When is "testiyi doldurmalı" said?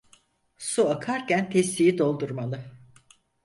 1.49-2.59